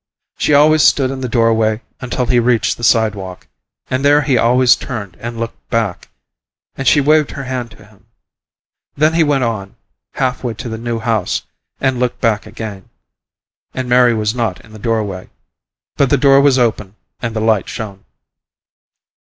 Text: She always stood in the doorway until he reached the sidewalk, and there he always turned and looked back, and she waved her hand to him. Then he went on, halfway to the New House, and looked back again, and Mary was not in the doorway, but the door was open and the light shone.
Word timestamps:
She 0.39 0.55
always 0.55 0.81
stood 0.81 1.11
in 1.11 1.21
the 1.21 1.29
doorway 1.29 1.83
until 1.99 2.25
he 2.25 2.39
reached 2.39 2.75
the 2.75 2.83
sidewalk, 2.83 3.45
and 3.87 4.03
there 4.03 4.21
he 4.23 4.35
always 4.35 4.75
turned 4.75 5.15
and 5.19 5.37
looked 5.39 5.69
back, 5.69 6.07
and 6.75 6.87
she 6.87 6.99
waved 6.99 7.29
her 7.29 7.43
hand 7.43 7.69
to 7.69 7.85
him. 7.85 8.07
Then 8.97 9.13
he 9.13 9.23
went 9.23 9.43
on, 9.43 9.75
halfway 10.13 10.55
to 10.55 10.69
the 10.69 10.79
New 10.79 10.97
House, 10.97 11.43
and 11.79 11.99
looked 11.99 12.19
back 12.19 12.47
again, 12.47 12.89
and 13.75 13.87
Mary 13.87 14.15
was 14.15 14.33
not 14.33 14.59
in 14.65 14.73
the 14.73 14.79
doorway, 14.79 15.29
but 15.97 16.09
the 16.09 16.17
door 16.17 16.41
was 16.41 16.57
open 16.57 16.95
and 17.21 17.35
the 17.35 17.39
light 17.39 17.69
shone. 17.69 18.03